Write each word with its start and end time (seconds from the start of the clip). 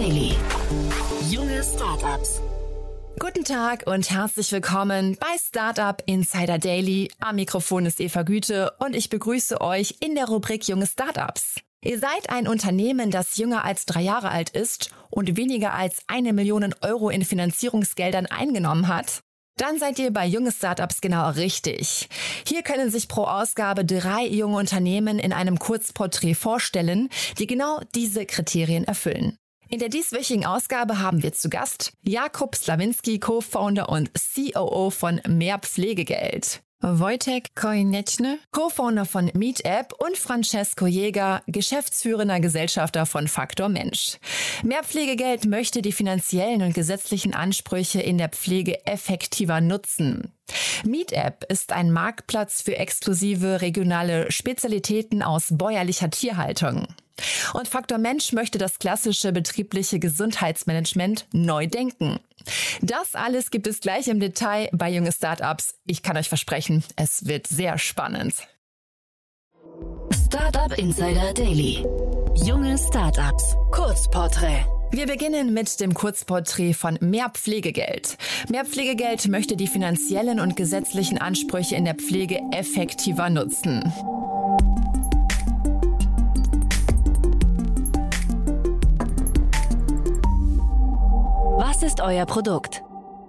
Daily. 0.00 0.32
Junge 1.28 1.62
Startups. 1.62 2.40
Guten 3.18 3.44
Tag 3.44 3.86
und 3.86 4.10
herzlich 4.10 4.50
willkommen 4.50 5.18
bei 5.20 5.36
Startup 5.38 6.02
Insider 6.06 6.56
Daily. 6.56 7.10
Am 7.20 7.36
Mikrofon 7.36 7.84
ist 7.84 8.00
Eva 8.00 8.22
Güte 8.22 8.72
und 8.78 8.96
ich 8.96 9.10
begrüße 9.10 9.60
euch 9.60 9.96
in 10.00 10.14
der 10.14 10.24
Rubrik 10.24 10.66
Junge 10.66 10.86
Startups. 10.86 11.56
Ihr 11.84 11.98
seid 11.98 12.30
ein 12.30 12.48
Unternehmen, 12.48 13.10
das 13.10 13.36
jünger 13.36 13.62
als 13.62 13.84
drei 13.84 14.00
Jahre 14.00 14.30
alt 14.30 14.48
ist 14.48 14.90
und 15.10 15.36
weniger 15.36 15.74
als 15.74 15.98
eine 16.06 16.32
Million 16.32 16.74
Euro 16.80 17.10
in 17.10 17.22
Finanzierungsgeldern 17.22 18.24
eingenommen 18.24 18.88
hat? 18.88 19.20
Dann 19.58 19.78
seid 19.78 19.98
ihr 19.98 20.14
bei 20.14 20.24
junge 20.24 20.52
Startups 20.52 21.02
genau 21.02 21.28
richtig. 21.28 22.08
Hier 22.48 22.62
können 22.62 22.90
sich 22.90 23.06
pro 23.06 23.24
Ausgabe 23.24 23.84
drei 23.84 24.26
junge 24.26 24.56
Unternehmen 24.56 25.18
in 25.18 25.34
einem 25.34 25.58
Kurzporträt 25.58 26.36
vorstellen, 26.36 27.10
die 27.38 27.46
genau 27.46 27.82
diese 27.94 28.24
Kriterien 28.24 28.84
erfüllen. 28.84 29.36
In 29.72 29.78
der 29.78 29.88
dieswöchigen 29.88 30.44
Ausgabe 30.44 30.98
haben 30.98 31.22
wir 31.22 31.32
zu 31.32 31.48
Gast 31.48 31.92
Jakub 32.02 32.56
Slawinski, 32.56 33.20
Co-Founder 33.20 33.88
und 33.88 34.10
COO 34.14 34.90
von 34.90 35.20
Mehr 35.28 35.60
Pflegegeld. 35.60 36.60
Wojtek 36.80 37.54
Koineczny, 37.54 38.38
Co-Founder 38.50 39.04
von 39.04 39.30
MeetApp 39.32 39.92
und 39.98 40.16
Francesco 40.16 40.86
Jäger, 40.86 41.42
geschäftsführender 41.46 42.40
Gesellschafter 42.40 43.06
von 43.06 43.28
Faktor 43.28 43.68
Mensch. 43.68 44.18
Mehr 44.64 44.82
Pflegegeld 44.82 45.44
möchte 45.44 45.82
die 45.82 45.92
finanziellen 45.92 46.62
und 46.62 46.74
gesetzlichen 46.74 47.32
Ansprüche 47.32 48.00
in 48.00 48.18
der 48.18 48.30
Pflege 48.30 48.84
effektiver 48.86 49.60
nutzen. 49.60 50.32
MeetApp 50.84 51.44
ist 51.48 51.70
ein 51.70 51.92
Marktplatz 51.92 52.60
für 52.60 52.76
exklusive 52.76 53.60
regionale 53.60 54.32
Spezialitäten 54.32 55.22
aus 55.22 55.48
bäuerlicher 55.50 56.10
Tierhaltung. 56.10 56.88
Und 57.54 57.68
Faktor 57.68 57.98
Mensch 57.98 58.32
möchte 58.32 58.58
das 58.58 58.78
klassische 58.78 59.32
betriebliche 59.32 59.98
Gesundheitsmanagement 59.98 61.26
neu 61.32 61.66
denken. 61.66 62.20
Das 62.80 63.14
alles 63.14 63.50
gibt 63.50 63.66
es 63.66 63.80
gleich 63.80 64.08
im 64.08 64.20
Detail 64.20 64.68
bei 64.72 64.90
junge 64.90 65.12
Startups. 65.12 65.74
Ich 65.86 66.02
kann 66.02 66.16
euch 66.16 66.28
versprechen, 66.28 66.84
es 66.96 67.26
wird 67.26 67.46
sehr 67.46 67.78
spannend. 67.78 68.34
Startup 70.26 70.76
Insider 70.78 71.34
Daily. 71.34 71.84
Junge 72.44 72.78
Startups. 72.78 73.56
Kurzporträt. 73.72 74.64
Wir 74.92 75.06
beginnen 75.06 75.54
mit 75.54 75.78
dem 75.80 75.94
Kurzporträt 75.94 76.72
von 76.74 76.98
Mehr 77.00 77.30
Pflegegeld. 77.30 78.16
Mehr 78.48 78.64
Pflegegeld 78.64 79.28
möchte 79.28 79.56
die 79.56 79.68
finanziellen 79.68 80.40
und 80.40 80.56
gesetzlichen 80.56 81.18
Ansprüche 81.18 81.76
in 81.76 81.84
der 81.84 81.94
Pflege 81.94 82.40
effektiver 82.52 83.30
nutzen. 83.30 83.92
Was 91.80 91.92
ist 91.92 92.02
euer 92.02 92.26
Produkt? 92.26 92.82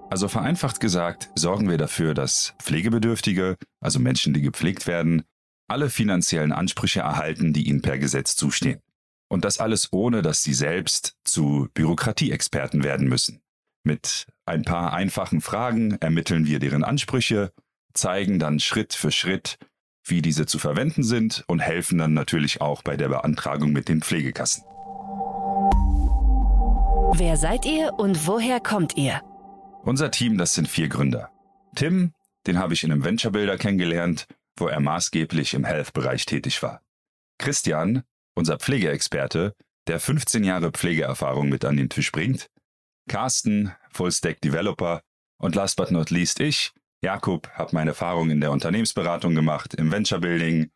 Also 0.09 0.27
vereinfacht 0.27 0.81
gesagt, 0.81 1.29
sorgen 1.35 1.69
wir 1.69 1.77
dafür, 1.77 2.13
dass 2.13 2.53
Pflegebedürftige, 2.61 3.55
also 3.79 3.97
Menschen, 3.97 4.33
die 4.33 4.41
gepflegt 4.41 4.87
werden, 4.87 5.23
alle 5.69 5.89
finanziellen 5.89 6.51
Ansprüche 6.51 6.99
erhalten, 6.99 7.53
die 7.53 7.69
ihnen 7.69 7.81
per 7.81 7.97
Gesetz 7.97 8.35
zustehen. 8.35 8.81
Und 9.29 9.45
das 9.45 9.59
alles 9.59 9.93
ohne, 9.93 10.21
dass 10.21 10.43
sie 10.43 10.53
selbst 10.53 11.15
zu 11.23 11.69
Bürokratieexperten 11.73 12.83
werden 12.83 13.07
müssen. 13.07 13.39
Mit 13.85 14.27
ein 14.45 14.63
paar 14.63 14.91
einfachen 14.91 15.39
Fragen 15.39 15.93
ermitteln 16.01 16.45
wir 16.45 16.59
deren 16.59 16.83
Ansprüche, 16.83 17.53
zeigen 17.93 18.37
dann 18.37 18.59
Schritt 18.59 18.93
für 18.93 19.13
Schritt, 19.13 19.59
wie 20.03 20.21
diese 20.21 20.45
zu 20.45 20.59
verwenden 20.59 21.03
sind 21.03 21.45
und 21.47 21.59
helfen 21.59 21.99
dann 21.99 22.13
natürlich 22.13 22.59
auch 22.59 22.81
bei 22.81 22.97
der 22.97 23.07
Beantragung 23.07 23.71
mit 23.71 23.87
den 23.87 24.01
Pflegekassen. 24.01 24.65
Wer 27.13 27.35
seid 27.35 27.65
ihr 27.65 27.93
und 27.97 28.25
woher 28.25 28.61
kommt 28.61 28.95
ihr? 28.95 29.21
Unser 29.83 30.11
Team, 30.11 30.37
das 30.37 30.53
sind 30.53 30.69
vier 30.69 30.87
Gründer. 30.87 31.29
Tim, 31.75 32.13
den 32.47 32.57
habe 32.57 32.73
ich 32.73 32.85
in 32.85 32.91
einem 32.91 33.03
Venture 33.03 33.31
Builder 33.31 33.57
kennengelernt, 33.57 34.27
wo 34.55 34.67
er 34.67 34.79
maßgeblich 34.79 35.53
im 35.53 35.65
Health-Bereich 35.65 36.25
tätig 36.25 36.63
war. 36.63 36.81
Christian, 37.37 38.03
unser 38.33 38.57
Pflegeexperte, 38.59 39.55
der 39.87 39.99
15 39.99 40.45
Jahre 40.45 40.71
Pflegeerfahrung 40.71 41.49
mit 41.49 41.65
an 41.65 41.75
den 41.75 41.89
Tisch 41.89 42.13
bringt. 42.13 42.49
Carsten, 43.09 43.73
Full-Stack 43.91 44.39
Developer. 44.39 45.01
Und 45.37 45.55
last 45.55 45.75
but 45.75 45.91
not 45.91 46.11
least 46.11 46.39
ich, 46.39 46.71
Jakob, 47.01 47.49
habe 47.55 47.71
meine 47.73 47.91
Erfahrung 47.91 48.29
in 48.29 48.39
der 48.39 48.51
Unternehmensberatung 48.51 49.35
gemacht, 49.35 49.73
im 49.73 49.91
Venture 49.91 50.19
Building, 50.19 50.71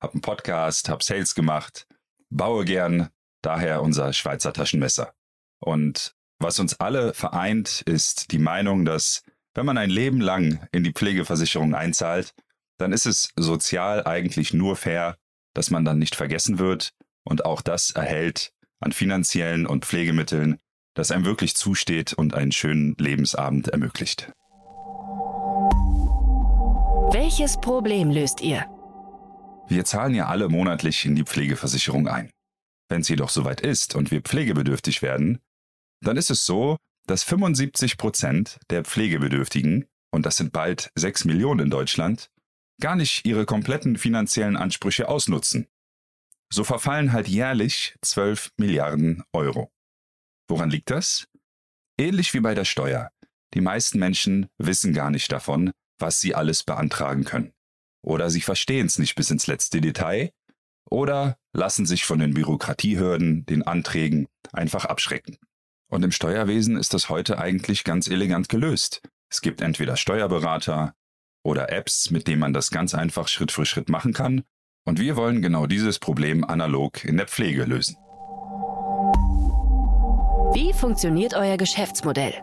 habe 0.00 0.12
einen 0.12 0.22
Podcast, 0.22 0.88
habe 0.88 1.02
Sales 1.02 1.34
gemacht, 1.34 1.88
baue 2.28 2.64
gern, 2.64 3.08
daher 3.42 3.82
unser 3.82 4.12
Schweizer 4.12 4.52
Taschenmesser. 4.52 5.14
Und 5.60 6.14
was 6.38 6.58
uns 6.58 6.80
alle 6.80 7.14
vereint, 7.14 7.82
ist 7.82 8.32
die 8.32 8.38
Meinung, 8.38 8.84
dass 8.84 9.22
wenn 9.54 9.66
man 9.66 9.78
ein 9.78 9.90
Leben 9.90 10.20
lang 10.20 10.66
in 10.72 10.84
die 10.84 10.92
Pflegeversicherung 10.92 11.74
einzahlt, 11.74 12.34
dann 12.78 12.92
ist 12.92 13.06
es 13.06 13.30
sozial 13.36 14.06
eigentlich 14.06 14.54
nur 14.54 14.76
fair, 14.76 15.16
dass 15.54 15.70
man 15.70 15.84
dann 15.84 15.98
nicht 15.98 16.14
vergessen 16.16 16.58
wird 16.58 16.92
und 17.24 17.44
auch 17.44 17.60
das 17.60 17.90
erhält 17.90 18.52
an 18.80 18.92
finanziellen 18.92 19.66
und 19.66 19.84
Pflegemitteln, 19.84 20.58
das 20.94 21.10
einem 21.10 21.24
wirklich 21.24 21.54
zusteht 21.54 22.14
und 22.14 22.34
einen 22.34 22.52
schönen 22.52 22.94
Lebensabend 22.98 23.68
ermöglicht. 23.68 24.32
Welches 27.12 27.60
Problem 27.60 28.10
löst 28.10 28.40
ihr? 28.40 28.64
Wir 29.68 29.84
zahlen 29.84 30.14
ja 30.14 30.26
alle 30.26 30.48
monatlich 30.48 31.04
in 31.04 31.16
die 31.16 31.24
Pflegeversicherung 31.24 32.08
ein. 32.08 32.30
Wenn 32.88 33.02
es 33.02 33.08
jedoch 33.08 33.28
soweit 33.28 33.60
ist 33.60 33.94
und 33.94 34.10
wir 34.10 34.22
pflegebedürftig 34.22 35.02
werden, 35.02 35.38
dann 36.00 36.16
ist 36.16 36.30
es 36.30 36.46
so, 36.46 36.76
dass 37.06 37.24
75 37.24 37.96
Prozent 37.96 38.58
der 38.70 38.84
Pflegebedürftigen, 38.84 39.86
und 40.12 40.26
das 40.26 40.36
sind 40.36 40.52
bald 40.52 40.90
6 40.94 41.24
Millionen 41.24 41.60
in 41.60 41.70
Deutschland, 41.70 42.30
gar 42.80 42.96
nicht 42.96 43.26
ihre 43.26 43.46
kompletten 43.46 43.96
finanziellen 43.96 44.56
Ansprüche 44.56 45.08
ausnutzen. 45.08 45.66
So 46.52 46.64
verfallen 46.64 47.12
halt 47.12 47.28
jährlich 47.28 47.96
12 48.02 48.52
Milliarden 48.56 49.22
Euro. 49.32 49.70
Woran 50.48 50.70
liegt 50.70 50.90
das? 50.90 51.28
Ähnlich 51.98 52.34
wie 52.34 52.40
bei 52.40 52.54
der 52.54 52.64
Steuer. 52.64 53.10
Die 53.54 53.60
meisten 53.60 53.98
Menschen 53.98 54.48
wissen 54.58 54.92
gar 54.94 55.10
nicht 55.10 55.30
davon, 55.30 55.72
was 55.98 56.20
sie 56.20 56.34
alles 56.34 56.64
beantragen 56.64 57.24
können. 57.24 57.52
Oder 58.02 58.30
sie 58.30 58.40
verstehen 58.40 58.86
es 58.86 58.98
nicht 58.98 59.14
bis 59.14 59.30
ins 59.30 59.46
letzte 59.46 59.80
Detail 59.80 60.32
oder 60.90 61.36
lassen 61.52 61.86
sich 61.86 62.04
von 62.04 62.18
den 62.18 62.34
Bürokratiehürden, 62.34 63.44
den 63.46 63.62
Anträgen 63.62 64.26
einfach 64.52 64.86
abschrecken. 64.86 65.38
Und 65.90 66.04
im 66.04 66.12
Steuerwesen 66.12 66.76
ist 66.76 66.94
das 66.94 67.08
heute 67.08 67.38
eigentlich 67.38 67.82
ganz 67.82 68.08
elegant 68.08 68.48
gelöst. 68.48 69.02
Es 69.28 69.40
gibt 69.40 69.60
entweder 69.60 69.96
Steuerberater 69.96 70.94
oder 71.42 71.70
Apps, 71.70 72.10
mit 72.10 72.28
denen 72.28 72.40
man 72.40 72.52
das 72.52 72.70
ganz 72.70 72.94
einfach 72.94 73.26
Schritt 73.26 73.50
für 73.50 73.66
Schritt 73.66 73.88
machen 73.88 74.12
kann. 74.12 74.42
Und 74.86 75.00
wir 75.00 75.16
wollen 75.16 75.42
genau 75.42 75.66
dieses 75.66 75.98
Problem 75.98 76.44
analog 76.44 77.04
in 77.04 77.16
der 77.16 77.26
Pflege 77.26 77.64
lösen. 77.64 77.96
Wie 80.54 80.72
funktioniert 80.72 81.34
euer 81.34 81.56
Geschäftsmodell? 81.56 82.34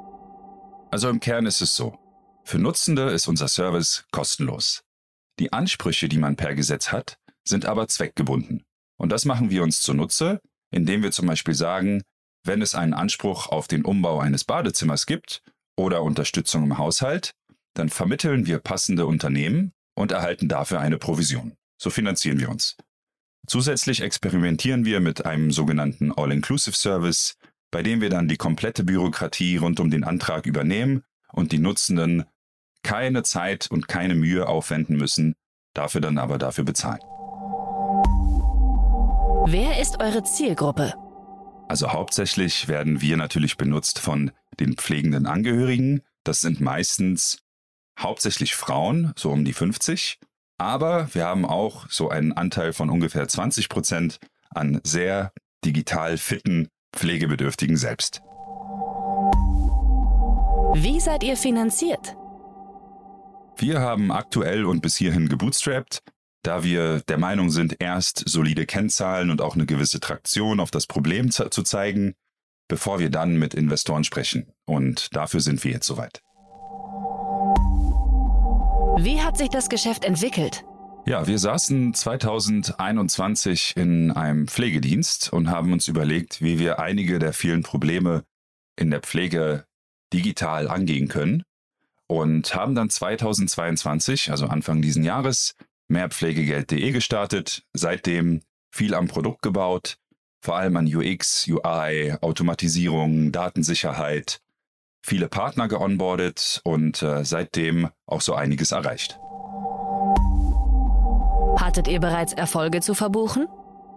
Also 0.91 1.09
im 1.09 1.19
Kern 1.19 1.45
ist 1.45 1.61
es 1.61 1.75
so. 1.75 1.97
Für 2.43 2.59
Nutzende 2.59 3.09
ist 3.09 3.27
unser 3.27 3.47
Service 3.47 4.05
kostenlos. 4.11 4.83
Die 5.39 5.53
Ansprüche, 5.53 6.09
die 6.09 6.17
man 6.17 6.35
per 6.35 6.53
Gesetz 6.53 6.91
hat, 6.91 7.17
sind 7.43 7.65
aber 7.65 7.87
zweckgebunden. 7.87 8.63
Und 8.97 9.11
das 9.11 9.25
machen 9.25 9.49
wir 9.49 9.63
uns 9.63 9.81
zunutze, 9.81 10.41
indem 10.71 11.03
wir 11.03 11.11
zum 11.11 11.27
Beispiel 11.27 11.53
sagen, 11.53 12.03
wenn 12.47 12.61
es 12.61 12.75
einen 12.75 12.93
Anspruch 12.93 13.47
auf 13.47 13.67
den 13.67 13.85
Umbau 13.85 14.19
eines 14.19 14.43
Badezimmers 14.43 15.05
gibt 15.05 15.43
oder 15.75 16.01
Unterstützung 16.01 16.63
im 16.63 16.77
Haushalt, 16.77 17.33
dann 17.73 17.89
vermitteln 17.89 18.47
wir 18.47 18.59
passende 18.59 19.05
Unternehmen 19.05 19.73
und 19.95 20.11
erhalten 20.11 20.47
dafür 20.47 20.79
eine 20.79 20.97
Provision. 20.97 21.53
So 21.79 21.89
finanzieren 21.89 22.39
wir 22.39 22.49
uns. 22.49 22.75
Zusätzlich 23.45 24.01
experimentieren 24.01 24.83
wir 24.83 24.99
mit 24.99 25.25
einem 25.25 25.51
sogenannten 25.51 26.11
All-Inclusive-Service, 26.11 27.37
bei 27.71 27.83
dem 27.83 28.01
wir 28.01 28.09
dann 28.09 28.27
die 28.27 28.37
komplette 28.37 28.83
Bürokratie 28.83 29.57
rund 29.57 29.79
um 29.79 29.91
den 29.91 30.03
Antrag 30.03 30.45
übernehmen 30.45 31.03
und 31.31 31.51
die 31.51 31.59
Nutzenden 31.59 32.25
keine 32.83 33.23
Zeit 33.23 33.69
und 33.69 33.87
keine 33.87 34.15
Mühe 34.15 34.47
aufwenden 34.47 34.97
müssen, 34.97 35.35
dafür 35.73 36.01
dann 36.01 36.17
aber 36.17 36.37
dafür 36.37 36.63
bezahlen. 36.63 37.01
Wer 39.49 39.79
ist 39.81 39.99
eure 40.01 40.23
Zielgruppe? 40.23 40.93
Also 41.67 41.91
hauptsächlich 41.91 42.67
werden 42.67 43.01
wir 43.01 43.17
natürlich 43.17 43.57
benutzt 43.57 43.99
von 43.99 44.31
den 44.59 44.75
pflegenden 44.75 45.25
Angehörigen. 45.25 46.01
Das 46.23 46.41
sind 46.41 46.61
meistens 46.61 47.39
hauptsächlich 47.99 48.55
Frauen, 48.55 49.13
so 49.15 49.31
um 49.31 49.43
die 49.43 49.53
50. 49.53 50.19
Aber 50.57 51.13
wir 51.13 51.25
haben 51.25 51.45
auch 51.45 51.89
so 51.89 52.09
einen 52.09 52.33
Anteil 52.33 52.73
von 52.73 52.89
ungefähr 52.89 53.27
20 53.27 53.69
Prozent 53.69 54.19
an 54.49 54.79
sehr 54.83 55.33
digital 55.65 56.17
fitten 56.17 56.69
Pflegebedürftigen 56.95 57.77
selbst. 57.77 58.21
Wie 60.73 60.99
seid 60.99 61.23
ihr 61.23 61.35
finanziert? 61.35 62.15
Wir 63.57 63.81
haben 63.81 64.11
aktuell 64.11 64.65
und 64.65 64.81
bis 64.81 64.95
hierhin 64.95 65.27
gebootstrapped, 65.27 66.01
da 66.47 66.63
wir 66.63 67.01
der 67.01 67.17
Meinung 67.17 67.49
sind, 67.49 67.75
erst 67.79 68.23
solide 68.25 68.65
Kennzahlen 68.65 69.31
und 69.31 69.41
auch 69.41 69.55
eine 69.55 69.65
gewisse 69.65 69.99
Traktion 69.99 70.61
auf 70.61 70.71
das 70.71 70.87
Problem 70.87 71.29
zu 71.29 71.49
zeigen, 71.49 72.13
bevor 72.69 72.99
wir 72.99 73.09
dann 73.09 73.37
mit 73.37 73.53
Investoren 73.53 74.05
sprechen. 74.05 74.53
Und 74.65 75.13
dafür 75.13 75.41
sind 75.41 75.61
wir 75.65 75.71
jetzt 75.71 75.87
soweit. 75.87 76.21
Wie 79.03 79.21
hat 79.21 79.37
sich 79.37 79.49
das 79.49 79.67
Geschäft 79.67 80.05
entwickelt? 80.05 80.63
Ja, 81.05 81.27
wir 81.27 81.37
saßen 81.37 81.93
2021 81.93 83.73
in 83.75 84.11
einem 84.11 84.47
Pflegedienst 84.47 85.33
und 85.33 85.49
haben 85.49 85.73
uns 85.73 85.89
überlegt, 85.89 86.41
wie 86.41 86.59
wir 86.59 86.79
einige 86.79 87.19
der 87.19 87.33
vielen 87.33 87.63
Probleme 87.63 88.23
in 88.77 88.89
der 88.89 89.01
Pflege 89.01 89.65
digital 90.13 90.69
angehen 90.69 91.09
können 91.09 91.43
und 92.07 92.55
haben 92.55 92.73
dann 92.73 92.89
2022, 92.89 94.31
also 94.31 94.47
Anfang 94.47 94.81
diesen 94.81 95.03
Jahres, 95.03 95.55
mehrpflegegeld.de 95.87 96.91
gestartet, 96.91 97.63
seitdem 97.73 98.41
viel 98.71 98.93
am 98.93 99.07
Produkt 99.07 99.41
gebaut, 99.41 99.97
vor 100.41 100.57
allem 100.57 100.77
an 100.77 100.85
UX, 100.85 101.47
UI, 101.47 102.13
Automatisierung, 102.21 103.31
Datensicherheit, 103.31 104.39
viele 105.01 105.27
Partner 105.29 105.67
geonboardet 105.67 106.61
und 106.63 107.01
äh, 107.01 107.23
seitdem 107.23 107.89
auch 108.05 108.21
so 108.21 108.33
einiges 108.33 108.71
erreicht. 108.71 109.19
Hattet 111.59 111.87
ihr 111.87 111.99
bereits 111.99 112.33
Erfolge 112.33 112.81
zu 112.81 112.93
verbuchen? 112.93 113.47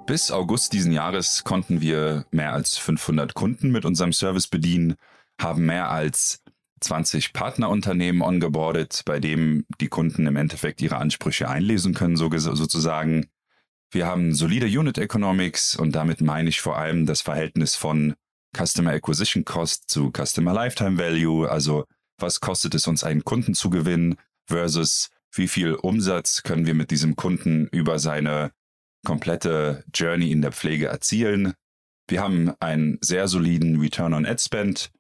Bis 0.07 0.31
August 0.31 0.73
diesen 0.73 0.93
Jahres 0.93 1.45
konnten 1.45 1.81
wir 1.81 2.25
mehr 2.31 2.53
als 2.53 2.79
500 2.79 3.35
Kunden 3.35 3.71
mit 3.71 3.85
unserem 3.85 4.13
Service 4.13 4.49
bedienen, 4.49 4.97
haben 5.41 5.67
mehr 5.67 5.91
als 5.91 6.43
20 6.81 7.33
Partnerunternehmen 7.33 8.23
ongeboardet, 8.23 9.03
bei 9.05 9.21
dem 9.21 9.67
die 9.81 9.89
Kunden 9.89 10.27
im 10.27 10.37
Endeffekt 10.37 10.81
ihre 10.81 10.97
Ansprüche 10.97 11.49
einlesen 11.49 11.95
können, 11.95 12.17
so 12.17 12.31
sozusagen. 12.37 13.27
Wir 13.91 14.07
haben 14.07 14.35
solide 14.35 14.67
Unit 14.67 14.99
Economics 14.99 15.77
und 15.77 15.93
damit 15.93 16.21
meine 16.21 16.49
ich 16.49 16.61
vor 16.61 16.79
allem 16.79 17.07
das 17.07 17.23
Verhältnis 17.23 17.75
von 17.75 18.15
Customer 18.57 18.93
Acquisition 18.93 19.45
Cost 19.45 19.91
zu 19.91 20.13
Customer 20.13 20.53
Lifetime 20.53 20.97
Value, 20.99 21.49
also 21.49 21.85
was 22.19 22.41
kostet 22.41 22.75
es 22.75 22.87
uns 22.87 23.05
einen 23.05 23.25
Kunden 23.25 23.55
zu 23.55 23.71
gewinnen 23.71 24.17
versus 24.47 25.11
wie 25.33 25.49
viel 25.49 25.75
Umsatz 25.75 26.43
können 26.43 26.67
wir 26.67 26.75
mit 26.75 26.91
diesem 26.91 27.17
Kunden 27.17 27.69
über 27.69 27.99
seine 27.99 28.53
komplette 29.05 29.85
Journey 29.95 30.33
in 30.33 30.43
der 30.43 30.53
Pflege 30.53 30.87
erzielen. 30.87 31.55
Wir 32.09 32.23
haben 32.23 32.53
einen 32.61 32.99
sehr 33.01 33.29
soliden 33.29 33.81
Return 33.81 34.15
on 34.15 34.27
Ad 34.27 34.43
Spend 34.43 34.91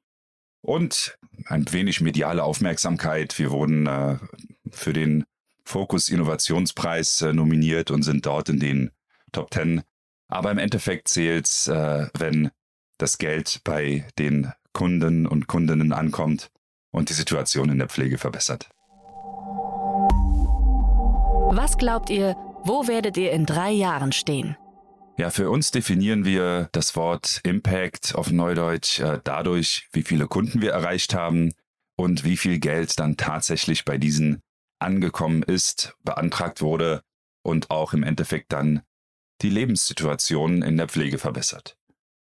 und 0.62 1.18
ein 1.46 1.72
wenig 1.72 2.00
mediale 2.00 2.44
Aufmerksamkeit. 2.44 3.38
Wir 3.38 3.50
wurden 3.50 3.86
äh, 3.86 4.18
für 4.70 4.92
den 4.92 5.24
Focus 5.64 6.08
Innovationspreis 6.08 7.22
äh, 7.22 7.32
nominiert 7.32 7.90
und 7.90 8.02
sind 8.02 8.26
dort 8.26 8.48
in 8.48 8.60
den 8.60 8.90
Top 9.32 9.52
10. 9.52 9.82
Aber 10.28 10.50
im 10.50 10.58
Endeffekt 10.58 11.08
zählt 11.08 11.46
es, 11.46 11.66
äh, 11.68 12.08
wenn 12.18 12.50
das 12.98 13.18
Geld 13.18 13.60
bei 13.64 14.06
den 14.18 14.52
Kunden 14.72 15.26
und 15.26 15.46
Kundinnen 15.46 15.92
ankommt 15.92 16.50
und 16.90 17.08
die 17.08 17.14
Situation 17.14 17.70
in 17.70 17.78
der 17.78 17.88
Pflege 17.88 18.18
verbessert. 18.18 18.68
Was 21.52 21.78
glaubt 21.78 22.10
ihr, 22.10 22.36
wo 22.62 22.86
werdet 22.86 23.16
ihr 23.16 23.32
in 23.32 23.46
drei 23.46 23.70
Jahren 23.70 24.12
stehen? 24.12 24.56
Ja, 25.20 25.28
für 25.28 25.50
uns 25.50 25.70
definieren 25.70 26.24
wir 26.24 26.70
das 26.72 26.96
Wort 26.96 27.42
Impact 27.44 28.14
auf 28.14 28.30
Neudeutsch 28.30 29.00
äh, 29.00 29.20
dadurch, 29.22 29.86
wie 29.92 30.02
viele 30.02 30.26
Kunden 30.26 30.62
wir 30.62 30.72
erreicht 30.72 31.12
haben 31.12 31.52
und 31.94 32.24
wie 32.24 32.38
viel 32.38 32.58
Geld 32.58 32.98
dann 32.98 33.18
tatsächlich 33.18 33.84
bei 33.84 33.98
diesen 33.98 34.40
angekommen 34.78 35.42
ist, 35.42 35.94
beantragt 36.04 36.62
wurde 36.62 37.02
und 37.42 37.68
auch 37.68 37.92
im 37.92 38.02
Endeffekt 38.02 38.50
dann 38.50 38.80
die 39.42 39.50
Lebenssituation 39.50 40.62
in 40.62 40.78
der 40.78 40.88
Pflege 40.88 41.18
verbessert. 41.18 41.76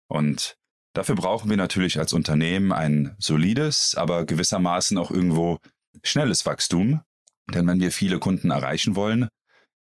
Und 0.09 0.57
dafür 0.93 1.15
brauchen 1.15 1.49
wir 1.49 1.55
natürlich 1.55 1.99
als 1.99 2.11
Unternehmen 2.11 2.73
ein 2.73 3.15
solides, 3.17 3.95
aber 3.95 4.25
gewissermaßen 4.25 4.97
auch 4.97 5.09
irgendwo 5.09 5.59
schnelles 6.03 6.45
Wachstum, 6.45 6.99
denn 7.47 7.65
wenn 7.65 7.79
wir 7.79 7.93
viele 7.93 8.19
Kunden 8.19 8.51
erreichen 8.51 8.97
wollen, 8.97 9.29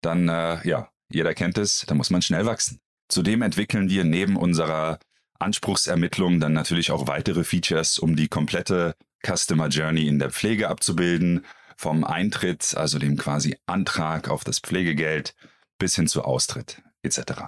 dann, 0.01 0.27
äh, 0.27 0.67
ja, 0.67 0.89
jeder 1.09 1.33
kennt 1.33 1.57
es, 1.57 1.85
da 1.87 1.95
muss 1.95 2.09
man 2.09 2.21
schnell 2.21 2.45
wachsen. 2.45 2.81
Zudem 3.07 3.41
entwickeln 3.41 3.89
wir 3.89 4.03
neben 4.03 4.35
unserer 4.35 4.99
Anspruchsermittlung 5.39 6.39
dann 6.39 6.53
natürlich 6.53 6.91
auch 6.91 7.07
weitere 7.07 7.43
Features, 7.43 7.99
um 7.99 8.15
die 8.15 8.27
komplette 8.27 8.95
Customer 9.25 9.67
Journey 9.67 10.07
in 10.07 10.19
der 10.19 10.31
Pflege 10.31 10.69
abzubilden, 10.69 11.45
vom 11.77 12.03
Eintritt, 12.03 12.75
also 12.77 12.99
dem 12.99 13.17
quasi 13.17 13.57
Antrag 13.65 14.29
auf 14.29 14.43
das 14.43 14.59
Pflegegeld, 14.59 15.35
bis 15.77 15.95
hin 15.95 16.07
zu 16.07 16.23
Austritt 16.23 16.81
etc. 17.03 17.43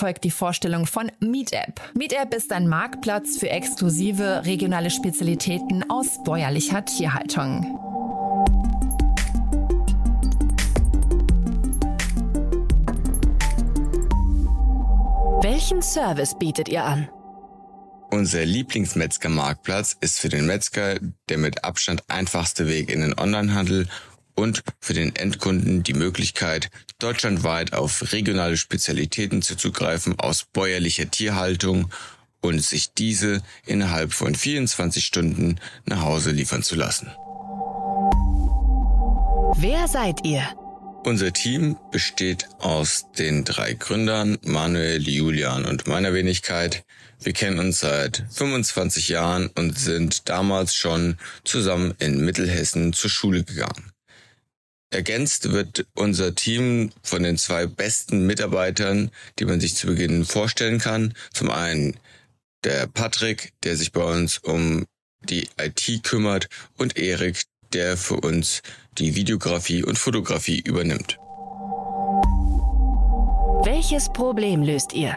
folgt 0.00 0.24
die 0.24 0.30
Vorstellung 0.30 0.86
von 0.86 1.12
Meetup. 1.20 1.78
Meetup 1.94 2.32
ist 2.34 2.52
ein 2.52 2.68
Marktplatz 2.68 3.36
für 3.36 3.50
exklusive 3.50 4.46
regionale 4.46 4.88
Spezialitäten 4.88 5.84
aus 5.90 6.22
bäuerlicher 6.24 6.86
Tierhaltung. 6.86 7.89
Welchen 15.70 15.82
Service 15.82 16.36
bietet 16.36 16.68
ihr 16.68 16.84
an? 16.84 17.08
Unser 18.10 18.44
Lieblingsmetzger-Marktplatz 18.44 19.96
ist 20.00 20.18
für 20.18 20.28
den 20.28 20.44
Metzger 20.44 20.98
der 21.28 21.38
mit 21.38 21.62
Abstand 21.62 22.02
einfachste 22.08 22.66
Weg 22.66 22.90
in 22.90 23.02
den 23.02 23.16
Onlinehandel 23.16 23.86
und 24.34 24.64
für 24.80 24.94
den 24.94 25.14
Endkunden 25.14 25.84
die 25.84 25.92
Möglichkeit, 25.92 26.70
deutschlandweit 26.98 27.72
auf 27.72 28.12
regionale 28.12 28.56
Spezialitäten 28.56 29.42
zuzugreifen 29.42 30.18
aus 30.18 30.44
bäuerlicher 30.52 31.08
Tierhaltung 31.08 31.88
und 32.40 32.60
sich 32.60 32.92
diese 32.94 33.40
innerhalb 33.64 34.12
von 34.12 34.34
24 34.34 35.04
Stunden 35.04 35.60
nach 35.84 36.02
Hause 36.02 36.32
liefern 36.32 36.64
zu 36.64 36.74
lassen. 36.74 37.12
Wer 39.54 39.86
seid 39.86 40.26
ihr? 40.26 40.42
Unser 41.02 41.32
Team 41.32 41.78
besteht 41.90 42.46
aus 42.58 43.06
den 43.18 43.44
drei 43.44 43.72
Gründern, 43.72 44.36
Manuel, 44.42 45.08
Julian 45.08 45.64
und 45.64 45.86
meiner 45.86 46.12
Wenigkeit. 46.12 46.84
Wir 47.18 47.32
kennen 47.32 47.58
uns 47.58 47.80
seit 47.80 48.24
25 48.30 49.08
Jahren 49.08 49.48
und 49.48 49.78
sind 49.78 50.28
damals 50.28 50.74
schon 50.74 51.16
zusammen 51.42 51.94
in 51.98 52.22
Mittelhessen 52.22 52.92
zur 52.92 53.08
Schule 53.08 53.44
gegangen. 53.44 53.92
Ergänzt 54.90 55.52
wird 55.52 55.86
unser 55.94 56.34
Team 56.34 56.90
von 57.02 57.22
den 57.22 57.38
zwei 57.38 57.66
besten 57.66 58.26
Mitarbeitern, 58.26 59.10
die 59.38 59.46
man 59.46 59.58
sich 59.58 59.76
zu 59.76 59.86
Beginn 59.86 60.26
vorstellen 60.26 60.80
kann. 60.80 61.14
Zum 61.32 61.50
einen 61.50 61.96
der 62.62 62.86
Patrick, 62.86 63.54
der 63.62 63.76
sich 63.76 63.92
bei 63.92 64.04
uns 64.04 64.36
um 64.36 64.84
die 65.22 65.48
IT 65.58 66.04
kümmert 66.04 66.48
und 66.76 66.98
Erik, 66.98 67.42
der 67.72 67.96
für 67.96 68.16
uns 68.16 68.62
die 68.98 69.14
Videografie 69.14 69.84
und 69.84 69.98
Fotografie 69.98 70.60
übernimmt. 70.60 71.18
Welches 73.64 74.08
Problem 74.12 74.62
löst 74.62 74.92
ihr? 74.92 75.16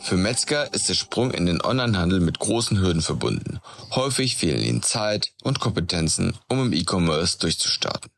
Für 0.00 0.16
Metzger 0.16 0.72
ist 0.72 0.88
der 0.88 0.94
Sprung 0.94 1.32
in 1.32 1.46
den 1.46 1.62
Onlinehandel 1.62 2.20
mit 2.20 2.38
großen 2.38 2.80
Hürden 2.80 3.02
verbunden. 3.02 3.60
Häufig 3.94 4.36
fehlen 4.36 4.62
ihnen 4.62 4.82
Zeit 4.82 5.32
und 5.42 5.60
Kompetenzen, 5.60 6.36
um 6.48 6.60
im 6.66 6.72
E-Commerce 6.72 7.38
durchzustarten. 7.38 8.10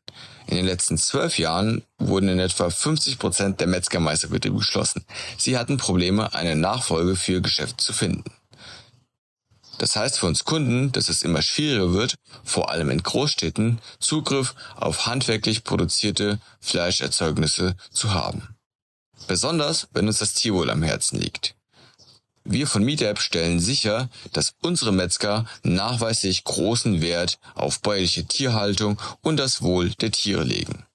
In 0.47 0.57
den 0.57 0.65
letzten 0.65 0.97
zwölf 0.97 1.39
Jahren 1.39 1.83
wurden 1.97 2.29
in 2.29 2.39
etwa 2.39 2.69
50 2.69 3.19
Prozent 3.19 3.59
der 3.59 3.67
Metzgermeisterbetriebe 3.67 4.57
geschlossen. 4.57 5.05
Sie 5.37 5.57
hatten 5.57 5.77
Probleme, 5.77 6.33
eine 6.33 6.55
Nachfolge 6.55 7.15
für 7.15 7.33
ihr 7.33 7.41
Geschäft 7.41 7.81
zu 7.81 7.93
finden. 7.93 8.25
Das 9.77 9.95
heißt 9.95 10.19
für 10.19 10.27
uns 10.27 10.43
Kunden, 10.43 10.91
dass 10.91 11.09
es 11.09 11.23
immer 11.23 11.41
schwieriger 11.41 11.93
wird, 11.93 12.15
vor 12.43 12.69
allem 12.69 12.89
in 12.89 13.01
Großstädten, 13.01 13.79
Zugriff 13.99 14.53
auf 14.75 15.05
handwerklich 15.07 15.63
produzierte 15.63 16.39
Fleischerzeugnisse 16.59 17.75
zu 17.91 18.13
haben. 18.13 18.55
Besonders, 19.27 19.87
wenn 19.93 20.07
uns 20.07 20.19
das 20.19 20.33
Tierwohl 20.33 20.69
am 20.69 20.83
Herzen 20.83 21.19
liegt. 21.19 21.55
Wir 22.43 22.65
von 22.65 22.83
Meetup 22.83 23.19
stellen 23.19 23.59
sicher, 23.59 24.09
dass 24.33 24.55
unsere 24.61 24.91
Metzger 24.91 25.45
nachweislich 25.63 26.43
großen 26.43 27.01
Wert 27.01 27.37
auf 27.53 27.81
bäuerliche 27.81 28.25
Tierhaltung 28.25 28.99
und 29.21 29.37
das 29.37 29.61
Wohl 29.61 29.91
der 29.91 30.11
Tiere 30.11 30.43
legen. 30.43 30.85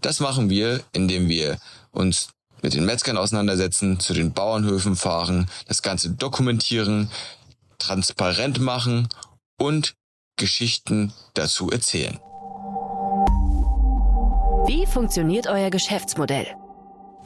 Das 0.00 0.20
machen 0.20 0.48
wir, 0.48 0.82
indem 0.92 1.28
wir 1.28 1.58
uns 1.92 2.28
mit 2.62 2.72
den 2.72 2.86
Metzgern 2.86 3.18
auseinandersetzen, 3.18 4.00
zu 4.00 4.14
den 4.14 4.32
Bauernhöfen 4.32 4.96
fahren, 4.96 5.50
das 5.68 5.82
Ganze 5.82 6.10
dokumentieren, 6.10 7.10
transparent 7.84 8.60
machen 8.60 9.08
und 9.58 9.94
Geschichten 10.36 11.12
dazu 11.34 11.70
erzählen. 11.70 12.18
Wie 14.66 14.86
funktioniert 14.86 15.46
euer 15.46 15.70
Geschäftsmodell? 15.70 16.46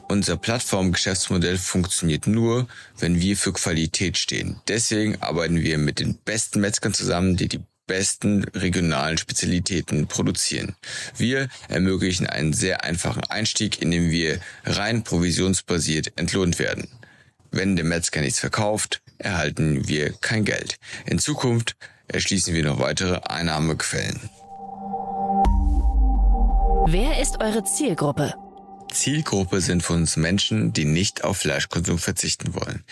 Unser 0.09 0.37
Plattformgeschäftsmodell 0.37 1.57
funktioniert 1.57 2.27
nur, 2.27 2.67
wenn 2.97 3.21
wir 3.21 3.37
für 3.37 3.53
Qualität 3.53 4.17
stehen. 4.17 4.59
Deswegen 4.67 5.21
arbeiten 5.21 5.61
wir 5.61 5.77
mit 5.77 5.99
den 5.99 6.15
besten 6.17 6.59
Metzgern 6.61 6.93
zusammen, 6.93 7.37
die 7.37 7.47
die 7.47 7.61
besten 7.87 8.43
regionalen 8.55 9.17
Spezialitäten 9.17 10.07
produzieren. 10.07 10.75
Wir 11.17 11.47
ermöglichen 11.69 12.27
einen 12.27 12.53
sehr 12.53 12.83
einfachen 12.83 13.23
Einstieg, 13.29 13.81
indem 13.81 14.11
wir 14.11 14.39
rein 14.65 15.03
provisionsbasiert 15.03 16.13
entlohnt 16.17 16.59
werden. 16.59 16.87
Wenn 17.51 17.75
der 17.75 17.85
Metzger 17.85 18.21
nichts 18.21 18.39
verkauft, 18.39 19.01
erhalten 19.19 19.87
wir 19.87 20.13
kein 20.13 20.45
Geld. 20.45 20.77
In 21.05 21.19
Zukunft 21.19 21.75
erschließen 22.07 22.53
wir 22.53 22.63
noch 22.63 22.79
weitere 22.79 23.19
Einnahmequellen. 23.27 24.29
Wer 26.87 27.21
ist 27.21 27.39
eure 27.41 27.63
Zielgruppe? 27.63 28.33
Zielgruppe 28.91 29.61
sind 29.61 29.83
für 29.83 29.93
uns 29.93 30.17
Menschen, 30.17 30.73
die 30.73 30.85
nicht 30.85 31.23
auf 31.23 31.37
Fleischkonsum 31.37 31.99
verzichten 31.99 32.55
wollen, 32.55 32.83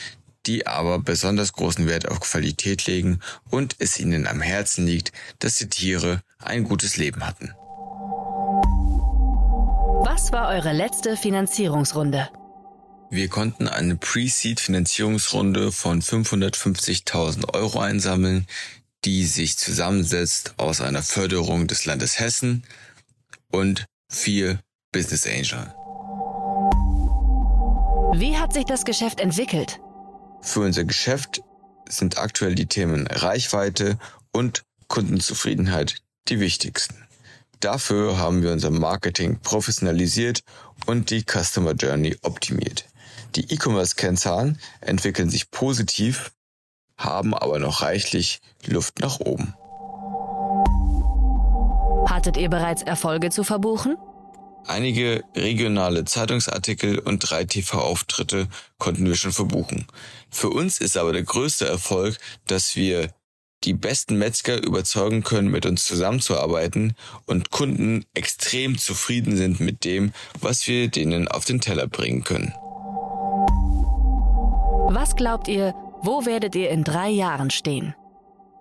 die 0.45 0.67
aber 0.67 0.99
besonders 0.99 1.53
großen 1.53 1.87
Wert 1.87 2.07
auf 2.07 2.19
Qualität 2.19 2.85
legen 2.85 3.19
und 3.49 3.75
es 3.79 3.99
ihnen 3.99 4.27
am 4.27 4.41
Herzen 4.41 4.85
liegt, 4.85 5.11
dass 5.39 5.55
die 5.55 5.69
Tiere 5.69 6.21
ein 6.39 6.63
gutes 6.63 6.97
Leben 6.97 7.25
hatten. 7.25 7.53
Was 10.05 10.31
war 10.31 10.49
eure 10.49 10.73
letzte 10.73 11.17
Finanzierungsrunde? 11.17 12.29
Wir 13.09 13.29
konnten 13.29 13.69
eine 13.69 13.95
Pre-Seed-Finanzierungsrunde 13.95 15.71
von 15.71 16.01
550.000 16.01 17.53
Euro 17.53 17.79
einsammeln, 17.79 18.47
die 19.05 19.25
sich 19.25 19.57
zusammensetzt 19.57 20.55
aus 20.57 20.81
einer 20.81 21.01
Förderung 21.01 21.67
des 21.67 21.85
Landes 21.85 22.19
Hessen 22.19 22.63
und 23.49 23.85
vier 24.09 24.59
Business 24.91 25.25
Angel. 25.25 25.73
Wie 28.19 28.37
hat 28.37 28.53
sich 28.53 28.65
das 28.65 28.83
Geschäft 28.83 29.21
entwickelt? 29.21 29.79
Für 30.41 30.61
unser 30.61 30.83
Geschäft 30.83 31.41
sind 31.87 32.17
aktuell 32.17 32.55
die 32.55 32.65
Themen 32.65 33.07
Reichweite 33.07 33.97
und 34.33 34.63
Kundenzufriedenheit 34.89 36.01
die 36.27 36.41
wichtigsten. 36.41 37.07
Dafür 37.61 38.17
haben 38.17 38.43
wir 38.43 38.51
unser 38.51 38.69
Marketing 38.69 39.39
professionalisiert 39.39 40.41
und 40.85 41.09
die 41.09 41.23
Customer 41.23 41.71
Journey 41.71 42.17
optimiert. 42.21 42.85
Die 43.35 43.53
E-Commerce-Kennzahlen 43.53 44.59
entwickeln 44.81 45.29
sich 45.29 45.51
positiv, 45.51 46.31
haben 46.97 47.33
aber 47.33 47.59
noch 47.59 47.81
reichlich 47.81 48.41
Luft 48.65 48.99
nach 48.99 49.19
oben. 49.19 49.53
Hattet 52.09 52.37
ihr 52.37 52.49
bereits 52.49 52.81
Erfolge 52.83 53.29
zu 53.29 53.43
verbuchen? 53.43 53.97
Einige 54.65 55.23
regionale 55.35 56.03
Zeitungsartikel 56.03 56.99
und 56.99 57.19
drei 57.19 57.45
TV-Auftritte 57.45 58.47
konnten 58.77 59.05
wir 59.05 59.15
schon 59.15 59.31
verbuchen. 59.31 59.87
Für 60.29 60.49
uns 60.49 60.79
ist 60.79 60.97
aber 60.97 61.13
der 61.13 61.23
größte 61.23 61.67
Erfolg, 61.67 62.17
dass 62.47 62.75
wir 62.75 63.13
die 63.63 63.73
besten 63.73 64.17
Metzger 64.17 64.61
überzeugen 64.61 65.23
können, 65.23 65.49
mit 65.49 65.65
uns 65.65 65.85
zusammenzuarbeiten 65.85 66.95
und 67.25 67.49
Kunden 67.49 68.05
extrem 68.13 68.77
zufrieden 68.77 69.35
sind 69.35 69.59
mit 69.59 69.83
dem, 69.85 70.13
was 70.41 70.67
wir 70.67 70.89
denen 70.89 71.27
auf 71.27 71.45
den 71.45 71.61
Teller 71.61 71.87
bringen 71.87 72.23
können. 72.23 72.53
Was 74.89 75.17
glaubt 75.17 75.49
ihr, 75.49 75.75
wo 76.01 76.25
werdet 76.25 76.55
ihr 76.55 76.69
in 76.69 76.85
drei 76.85 77.09
Jahren 77.09 77.49
stehen? 77.49 77.93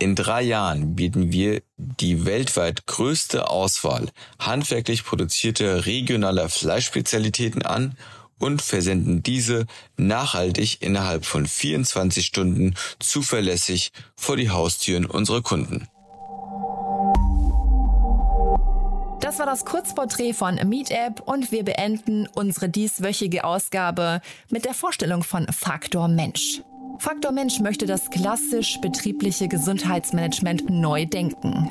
In 0.00 0.16
drei 0.16 0.42
Jahren 0.42 0.97
bieten 0.97 1.30
wir 1.30 1.62
die 1.76 2.26
weltweit 2.26 2.85
größte 2.88 3.49
Auswahl 3.49 4.11
handwerklich 4.40 5.04
produzierter 5.04 5.87
regionaler 5.87 6.49
Fleischspezialitäten 6.49 7.62
an 7.62 7.97
und 8.38 8.61
versenden 8.61 9.23
diese 9.23 9.66
nachhaltig 9.97 10.83
innerhalb 10.83 11.25
von 11.25 11.47
24 11.47 12.26
Stunden 12.26 12.75
zuverlässig 12.99 13.92
vor 14.16 14.37
die 14.37 14.50
Haustüren 14.50 15.06
unserer 15.06 15.42
Kunden. 15.42 15.87
Das 19.26 19.40
war 19.40 19.47
das 19.47 19.64
Kurzporträt 19.64 20.35
von 20.35 20.54
MeetApp 20.54 21.21
und 21.26 21.50
wir 21.50 21.64
beenden 21.64 22.28
unsere 22.37 22.68
dieswöchige 22.68 23.42
Ausgabe 23.42 24.21
mit 24.50 24.64
der 24.64 24.73
Vorstellung 24.73 25.25
von 25.25 25.49
Faktor 25.49 26.06
Mensch. 26.06 26.62
Faktor 27.00 27.33
Mensch 27.33 27.59
möchte 27.59 27.87
das 27.87 28.09
klassisch 28.09 28.80
betriebliche 28.80 29.49
Gesundheitsmanagement 29.49 30.71
neu 30.71 31.06
denken. 31.06 31.68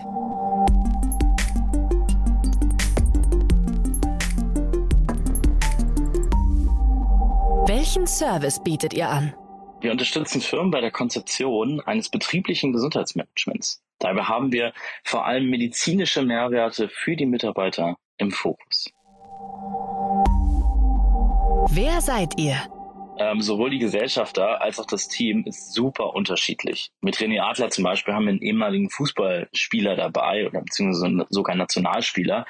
Welchen 7.68 8.06
Service 8.06 8.62
bietet 8.62 8.94
ihr 8.94 9.08
an? 9.08 9.34
Wir 9.80 9.94
unterstützen 9.94 10.42
Firmen 10.42 10.72
bei 10.72 10.82
der 10.82 10.92
Konzeption 10.92 11.80
eines 11.86 12.10
betrieblichen 12.10 12.74
Gesundheitsmanagements. 12.74 13.85
Dabei 14.00 14.24
haben 14.24 14.52
wir 14.52 14.74
vor 15.04 15.26
allem 15.26 15.50
medizinische 15.50 16.22
Mehrwerte 16.22 16.90
für 16.90 17.16
die 17.16 17.26
Mitarbeiter 17.26 17.98
im 18.18 18.32
Fokus. 18.32 18.92
Wer 21.72 22.00
seid 22.02 22.38
ihr? 22.38 22.62
ähm, 23.18 23.42
sowohl 23.42 23.70
die 23.70 23.80
Gesellschafter 23.80 24.62
als 24.62 24.80
auch 24.80 24.86
das 24.86 25.08
Team 25.08 25.44
ist 25.46 25.74
super 25.74 26.14
unterschiedlich. 26.14 26.92
Mit 27.02 27.18
René 27.18 27.42
Adler 27.42 27.70
zum 27.70 27.84
Beispiel 27.84 28.14
haben 28.14 28.26
wir 28.26 28.32
einen 28.32 28.42
ehemaligen 28.42 28.90
Fußballspieler 28.90 29.96
dabei 29.96 30.48
oder 30.48 30.62
beziehungsweise 30.62 31.26
sogar 31.30 31.56
Nationalspieler, 31.56 32.46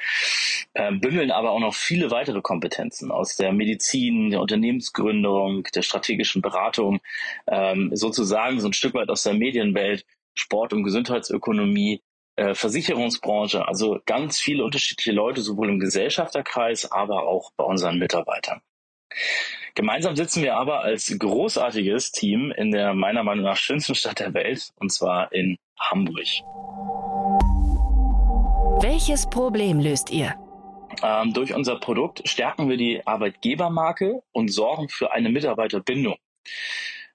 ähm, 0.73 0.99
bündeln 0.99 1.31
aber 1.31 1.51
auch 1.51 1.59
noch 1.59 1.75
viele 1.75 2.11
weitere 2.11 2.41
Kompetenzen 2.41 3.11
aus 3.11 3.35
der 3.35 3.51
Medizin, 3.53 4.31
der 4.31 4.41
Unternehmensgründung, 4.41 5.63
der 5.75 5.81
strategischen 5.81 6.41
Beratung, 6.41 6.99
ähm, 7.47 7.91
sozusagen 7.93 8.59
so 8.59 8.67
ein 8.67 8.73
Stück 8.73 8.93
weit 8.93 9.09
aus 9.09 9.23
der 9.23 9.33
Medienwelt, 9.33 10.05
Sport- 10.35 10.73
und 10.73 10.83
Gesundheitsökonomie, 10.83 12.01
äh, 12.35 12.53
Versicherungsbranche, 12.53 13.67
also 13.67 13.99
ganz 14.05 14.39
viele 14.39 14.63
unterschiedliche 14.63 15.11
Leute, 15.11 15.41
sowohl 15.41 15.69
im 15.69 15.79
Gesellschafterkreis, 15.79 16.91
aber 16.91 17.27
auch 17.27 17.51
bei 17.57 17.63
unseren 17.63 17.97
Mitarbeitern. 17.97 18.61
Gemeinsam 19.75 20.15
sitzen 20.15 20.43
wir 20.43 20.55
aber 20.55 20.81
als 20.81 21.13
großartiges 21.17 22.11
Team 22.11 22.51
in 22.51 22.71
der 22.71 22.93
meiner 22.93 23.23
Meinung 23.23 23.45
nach 23.45 23.57
schönsten 23.57 23.95
Stadt 23.95 24.19
der 24.19 24.33
Welt, 24.33 24.71
und 24.79 24.91
zwar 24.91 25.31
in 25.31 25.57
Hamburg. 25.79 26.27
Welches 28.81 29.29
Problem 29.29 29.79
löst 29.79 30.11
ihr? 30.11 30.35
Ähm, 31.03 31.33
durch 31.33 31.53
unser 31.53 31.77
Produkt 31.79 32.27
stärken 32.27 32.69
wir 32.69 32.77
die 32.77 33.05
Arbeitgebermarke 33.05 34.21
und 34.31 34.49
sorgen 34.49 34.89
für 34.89 35.11
eine 35.11 35.29
Mitarbeiterbindung. 35.29 36.15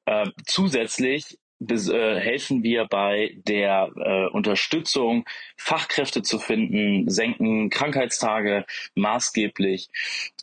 Äh, 0.06 0.26
zusätzlich 0.44 1.38
bis, 1.60 1.88
äh, 1.88 2.18
helfen 2.18 2.62
wir 2.62 2.86
bei 2.86 3.36
der 3.46 3.90
äh, 3.94 4.26
Unterstützung, 4.34 5.24
Fachkräfte 5.56 6.22
zu 6.22 6.38
finden, 6.38 7.08
senken 7.08 7.70
Krankheitstage 7.70 8.64
maßgeblich 8.94 9.88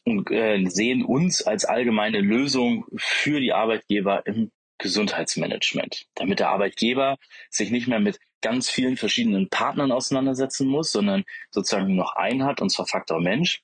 und 0.06 0.32
äh, 0.32 0.64
sehen 0.68 1.04
uns 1.04 1.42
als 1.42 1.66
allgemeine 1.66 2.22
Lösung 2.22 2.86
für 2.96 3.40
die 3.42 3.52
Arbeitgeber 3.52 4.26
im 4.26 4.52
Gesundheitsmanagement, 4.78 6.06
damit 6.14 6.40
der 6.40 6.50
Arbeitgeber 6.50 7.18
sich 7.50 7.72
nicht 7.72 7.88
mehr 7.88 8.00
mit 8.00 8.20
ganz 8.42 8.70
vielen 8.70 8.96
verschiedenen 8.96 9.50
Partnern 9.50 9.92
auseinandersetzen 9.92 10.68
muss, 10.68 10.92
sondern 10.92 11.24
sozusagen 11.50 11.96
noch 11.96 12.16
einen 12.16 12.44
hat, 12.44 12.62
und 12.62 12.70
zwar 12.70 12.86
Faktor 12.86 13.20
Mensch 13.20 13.64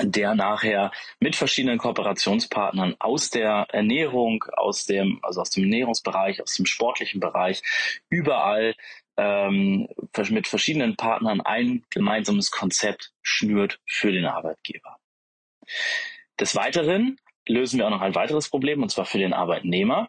der 0.00 0.34
nachher 0.34 0.90
mit 1.20 1.36
verschiedenen 1.36 1.78
Kooperationspartnern 1.78 2.96
aus 2.98 3.30
der 3.30 3.66
Ernährung, 3.70 4.44
aus 4.56 4.86
dem, 4.86 5.20
also 5.22 5.40
aus 5.40 5.50
dem 5.50 5.64
Ernährungsbereich, 5.64 6.42
aus 6.42 6.54
dem 6.54 6.66
sportlichen 6.66 7.20
Bereich, 7.20 7.62
überall 8.08 8.74
ähm, 9.16 9.88
mit 10.30 10.46
verschiedenen 10.46 10.96
Partnern 10.96 11.40
ein 11.40 11.84
gemeinsames 11.90 12.50
Konzept 12.50 13.12
schnürt 13.22 13.80
für 13.86 14.12
den 14.12 14.26
Arbeitgeber. 14.26 14.96
Des 16.38 16.54
Weiteren 16.54 17.18
lösen 17.46 17.78
wir 17.78 17.86
auch 17.86 17.90
noch 17.90 18.00
ein 18.00 18.14
weiteres 18.14 18.48
Problem, 18.48 18.82
und 18.82 18.90
zwar 18.90 19.04
für 19.04 19.18
den 19.18 19.32
Arbeitnehmer. 19.32 20.08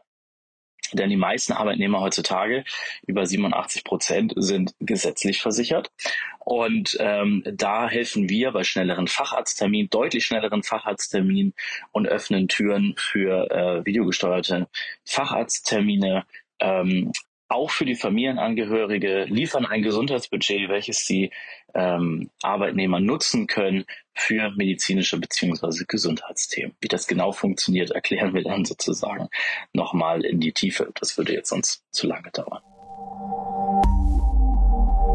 Denn 0.93 1.09
die 1.09 1.17
meisten 1.17 1.53
Arbeitnehmer 1.53 1.99
heutzutage, 1.99 2.63
über 3.05 3.25
87 3.25 3.83
Prozent, 3.83 4.33
sind 4.35 4.73
gesetzlich 4.79 5.41
versichert. 5.41 5.91
Und 6.39 6.97
ähm, 6.99 7.43
da 7.45 7.89
helfen 7.89 8.29
wir 8.29 8.51
bei 8.51 8.63
schnelleren 8.63 9.07
Facharztterminen, 9.07 9.89
deutlich 9.89 10.25
schnelleren 10.25 10.63
Facharztterminen 10.63 11.53
und 11.91 12.07
öffnen 12.07 12.47
Türen 12.47 12.95
für 12.97 13.51
äh, 13.51 13.85
videogesteuerte 13.85 14.67
Facharzttermine. 15.05 16.25
Ähm, 16.59 17.11
auch 17.49 17.71
für 17.71 17.85
die 17.85 17.95
Familienangehörige 17.95 19.25
liefern 19.25 19.65
ein 19.65 19.81
Gesundheitsbudget, 19.81 20.69
welches 20.69 21.03
die 21.05 21.31
ähm, 21.73 22.29
Arbeitnehmer 22.43 22.99
nutzen 22.99 23.47
können 23.47 23.85
für 24.13 24.51
medizinische 24.51 25.19
beziehungsweise 25.19 25.85
Gesundheitsthemen. 25.85 26.75
Wie 26.79 26.87
das 26.87 27.07
genau 27.07 27.31
funktioniert, 27.31 27.91
erklären 27.91 28.33
wir 28.33 28.43
dann 28.43 28.65
sozusagen 28.65 29.29
nochmal 29.73 30.23
in 30.23 30.39
die 30.39 30.53
Tiefe. 30.53 30.91
Das 30.99 31.17
würde 31.17 31.33
jetzt 31.33 31.49
sonst 31.49 31.83
zu 31.91 32.07
lange 32.07 32.29
dauern. 32.31 32.61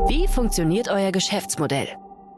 Wie 0.08 0.26
funktioniert 0.28 0.88
euer 0.88 1.12
Geschäftsmodell? 1.12 1.96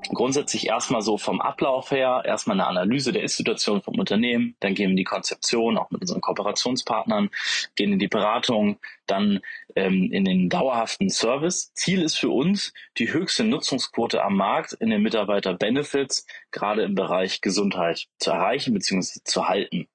Grundsätzlich 0.09 0.67
erstmal 0.67 1.03
so 1.03 1.19
vom 1.19 1.41
Ablauf 1.41 1.91
her, 1.91 2.23
erstmal 2.25 2.57
eine 2.57 2.67
Analyse 2.67 3.13
der 3.13 3.23
Ist-Situation 3.23 3.83
vom 3.83 3.99
Unternehmen, 3.99 4.57
dann 4.61 4.75
gehen 4.75 4.87
wir 4.87 4.91
in 4.91 4.97
die 4.97 5.05
Konzeption, 5.05 5.79
auch 5.79 5.91
mit 5.91 6.01
unseren 6.01 6.21
Kooperationspartnern, 6.21 7.31
gehen 7.75 7.93
in 7.93 7.99
die 7.99 8.09
Beratung, 8.09 8.79
dann 9.07 9.41
ähm, 9.75 10.11
in 10.13 10.25
den 10.25 10.49
dauerhaften 10.49 11.11
Service. 11.11 11.73
Ziel 11.75 12.03
ist 12.03 12.17
für 12.17 12.31
uns, 12.31 12.73
die 12.99 13.13
höchste 13.13 13.45
Nutzungsquote 13.45 14.23
am 14.23 14.37
Markt 14.37 14.73
in 14.75 14.91
den 14.91 15.03
Mitarbeiter-Benefits, 15.03 16.27
gerade 16.51 16.83
im 16.83 16.95
Bereich 16.95 17.41
Gesundheit, 17.41 18.07
zu 18.19 18.31
erreichen 18.31 18.75
bzw. 18.75 19.21
zu 19.25 19.49
halten. 19.49 19.89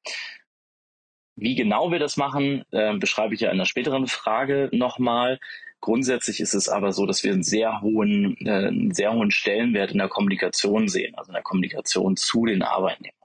Wie 1.35 1.55
genau 1.55 1.91
wir 1.91 1.99
das 1.99 2.17
machen, 2.17 2.65
äh, 2.71 2.95
beschreibe 2.97 3.33
ich 3.33 3.41
ja 3.41 3.49
in 3.49 3.55
einer 3.55 3.65
späteren 3.65 4.07
Frage 4.07 4.69
nochmal. 4.73 5.39
Grundsätzlich 5.81 6.39
ist 6.39 6.53
es 6.53 6.69
aber 6.69 6.91
so, 6.91 7.07
dass 7.07 7.23
wir 7.23 7.33
einen 7.33 7.43
sehr 7.43 7.81
hohen, 7.81 8.37
äh, 8.45 8.67
einen 8.67 8.93
sehr 8.93 9.13
hohen 9.13 9.31
Stellenwert 9.31 9.91
in 9.91 9.97
der 9.97 10.09
Kommunikation 10.09 10.87
sehen, 10.87 11.15
also 11.15 11.29
in 11.29 11.33
der 11.33 11.43
Kommunikation 11.43 12.15
zu 12.15 12.45
den 12.45 12.61
Arbeitnehmern. 12.61 13.15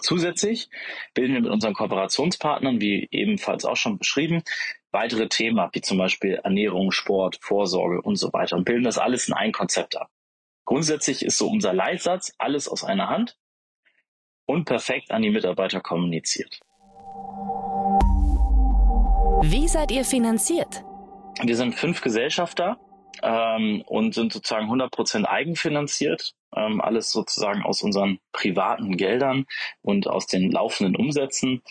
Zusätzlich 0.00 0.68
bilden 1.14 1.34
wir 1.34 1.40
mit 1.40 1.50
unseren 1.50 1.74
Kooperationspartnern, 1.74 2.80
wie 2.80 3.08
ebenfalls 3.10 3.64
auch 3.64 3.76
schon 3.76 3.98
beschrieben, 3.98 4.42
weitere 4.92 5.28
Themen 5.28 5.68
wie 5.72 5.80
zum 5.80 5.98
Beispiel 5.98 6.34
Ernährung, 6.44 6.92
Sport, 6.92 7.38
Vorsorge 7.40 8.00
und 8.02 8.16
so 8.16 8.32
weiter 8.32 8.56
und 8.56 8.64
bilden 8.64 8.84
das 8.84 8.98
alles 8.98 9.26
in 9.26 9.34
ein 9.34 9.52
Konzept 9.52 9.96
ab. 9.96 10.08
Grundsätzlich 10.64 11.24
ist 11.24 11.38
so 11.38 11.48
unser 11.48 11.72
Leitsatz 11.72 12.32
alles 12.38 12.68
aus 12.68 12.84
einer 12.84 13.08
Hand 13.08 13.36
und 14.46 14.64
perfekt 14.64 15.10
an 15.10 15.22
die 15.22 15.30
Mitarbeiter 15.30 15.80
kommuniziert. 15.80 16.60
Wie 19.42 19.68
seid 19.68 19.90
ihr 19.90 20.04
finanziert? 20.04 20.85
Wir 21.42 21.56
sind 21.56 21.74
fünf 21.74 22.00
Gesellschafter 22.00 22.78
ähm, 23.22 23.82
und 23.86 24.14
sind 24.14 24.32
sozusagen 24.32 24.70
100% 24.70 25.24
eigenfinanziert. 25.24 26.32
Ähm, 26.54 26.80
alles 26.80 27.10
sozusagen 27.10 27.62
aus 27.62 27.82
unseren 27.82 28.18
privaten 28.32 28.96
Geldern 28.96 29.44
und 29.82 30.08
aus 30.08 30.26
den 30.26 30.50
laufenden 30.50 30.96
Umsätzen. 30.96 31.62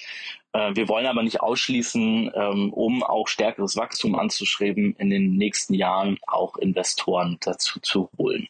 Äh, 0.54 0.76
wir 0.76 0.88
wollen 0.88 1.08
aber 1.08 1.24
nicht 1.24 1.42
ausschließen, 1.42 2.32
ähm, 2.36 2.74
um 2.74 3.02
auch 3.04 3.28
stärkeres 3.28 3.76
Wachstum 3.78 4.16
anzuschreiben, 4.16 4.96
in 4.98 5.10
den 5.10 5.36
nächsten 5.36 5.74
Jahren 5.74 6.20
auch 6.28 6.58
Investoren 6.58 7.38
dazu 7.42 7.80
zu 7.80 8.10
holen. 8.18 8.48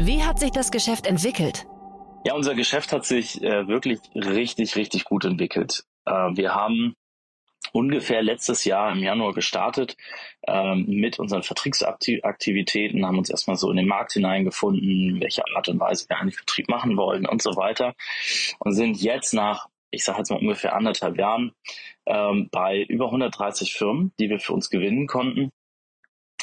Wie 0.00 0.22
hat 0.24 0.40
sich 0.40 0.50
das 0.50 0.70
Geschäft 0.70 1.06
entwickelt? 1.06 1.66
Ja, 2.24 2.34
unser 2.34 2.54
Geschäft 2.54 2.92
hat 2.92 3.04
sich 3.04 3.40
äh, 3.42 3.68
wirklich 3.68 4.00
richtig, 4.14 4.74
richtig 4.74 5.04
gut 5.04 5.24
entwickelt. 5.24 5.84
Äh, 6.04 6.10
wir 6.10 6.54
haben 6.54 6.96
ungefähr 7.72 8.22
letztes 8.22 8.64
Jahr 8.64 8.92
im 8.92 9.02
Januar 9.02 9.34
gestartet 9.34 9.96
ähm, 10.46 10.86
mit 10.86 11.18
unseren 11.18 11.42
Vertriebsaktivitäten, 11.42 13.06
haben 13.06 13.18
uns 13.18 13.30
erstmal 13.30 13.56
so 13.56 13.70
in 13.70 13.76
den 13.76 13.88
Markt 13.88 14.12
hineingefunden, 14.12 15.20
welche 15.20 15.42
Art 15.54 15.68
und 15.68 15.80
Weise 15.80 16.08
wir 16.08 16.18
eigentlich 16.18 16.36
Vertrieb 16.36 16.68
machen 16.68 16.96
wollen 16.96 17.26
und 17.26 17.42
so 17.42 17.56
weiter 17.56 17.94
und 18.58 18.72
sind 18.72 19.00
jetzt 19.00 19.34
nach 19.34 19.68
ich 19.92 20.04
sage 20.04 20.18
jetzt 20.18 20.30
mal 20.30 20.40
ungefähr 20.40 20.74
anderthalb 20.74 21.16
Jahren 21.16 21.52
ähm, 22.06 22.48
bei 22.50 22.82
über 22.82 23.06
130 23.06 23.72
Firmen, 23.72 24.12
die 24.20 24.28
wir 24.28 24.40
für 24.40 24.52
uns 24.52 24.68
gewinnen 24.68 25.06
konnten 25.06 25.50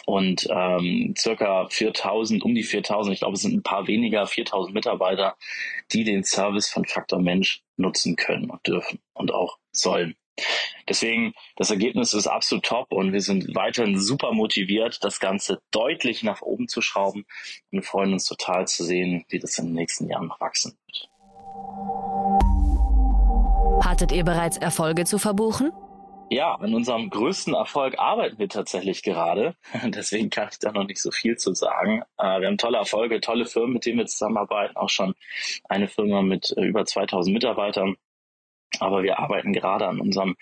und 0.05 0.47
ähm, 0.49 1.13
circa 1.17 1.67
4000, 1.69 2.43
um 2.43 2.53
die 2.55 2.63
4000, 2.63 3.13
ich 3.13 3.19
glaube 3.19 3.35
es 3.35 3.41
sind 3.41 3.53
ein 3.53 3.63
paar 3.63 3.87
weniger, 3.87 4.25
4000 4.27 4.73
Mitarbeiter, 4.73 5.35
die 5.91 6.03
den 6.03 6.23
Service 6.23 6.69
von 6.69 6.85
Faktor 6.85 7.21
Mensch 7.21 7.61
nutzen 7.77 8.15
können 8.15 8.49
und 8.49 8.65
dürfen 8.67 8.99
und 9.13 9.33
auch 9.33 9.57
sollen. 9.71 10.15
Deswegen, 10.87 11.33
das 11.55 11.71
Ergebnis 11.71 12.13
ist 12.13 12.27
absolut 12.27 12.65
top 12.65 12.91
und 12.91 13.13
wir 13.13 13.21
sind 13.21 13.55
weiterhin 13.55 13.99
super 13.99 14.33
motiviert, 14.33 15.03
das 15.03 15.19
Ganze 15.19 15.61
deutlich 15.71 16.23
nach 16.23 16.41
oben 16.41 16.67
zu 16.67 16.81
schrauben 16.81 17.25
und 17.71 17.85
freuen 17.85 18.13
uns 18.13 18.25
total 18.25 18.67
zu 18.67 18.83
sehen, 18.83 19.25
wie 19.29 19.39
das 19.39 19.57
in 19.57 19.67
den 19.67 19.75
nächsten 19.75 20.09
Jahren 20.09 20.27
noch 20.27 20.41
wachsen 20.41 20.77
wird. 20.85 21.09
Hattet 23.85 24.11
ihr 24.11 24.23
bereits 24.23 24.57
Erfolge 24.57 25.05
zu 25.05 25.19
verbuchen? 25.19 25.71
Ja, 26.29 26.55
an 26.55 26.73
unserem 26.73 27.09
größten 27.09 27.53
Erfolg 27.53 27.99
arbeiten 27.99 28.39
wir 28.39 28.49
tatsächlich 28.49 29.03
gerade. 29.03 29.55
Deswegen 29.83 30.29
kann 30.29 30.49
ich 30.51 30.57
da 30.57 30.71
noch 30.71 30.85
nicht 30.85 31.01
so 31.01 31.11
viel 31.11 31.37
zu 31.37 31.53
sagen. 31.53 32.01
Äh, 32.17 32.39
wir 32.41 32.47
haben 32.47 32.57
tolle 32.57 32.77
Erfolge, 32.77 33.21
tolle 33.21 33.45
Firmen, 33.45 33.73
mit 33.73 33.85
denen 33.85 33.99
wir 33.99 34.05
zusammenarbeiten. 34.07 34.75
Auch 34.75 34.89
schon 34.89 35.13
eine 35.69 35.87
Firma 35.87 36.21
mit 36.21 36.51
äh, 36.57 36.61
über 36.61 36.85
2000 36.85 37.33
Mitarbeitern. 37.33 37.97
Aber 38.79 39.03
wir 39.03 39.19
arbeiten 39.19 39.53
gerade 39.53 39.87
an 39.87 39.99
unserem 39.99 40.35